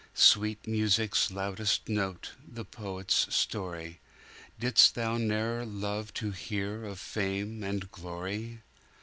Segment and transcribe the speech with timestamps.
[0.15, 3.99] Sweet music's loudest note, the poet's story,
[4.59, 8.61] Didst thou ne'er love to hear of fame and glory?